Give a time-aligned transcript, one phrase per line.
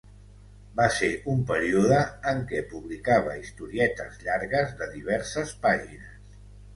[0.77, 1.99] Va ser un període
[2.31, 6.41] en què publicava historietes llargues, de diverses pàgines.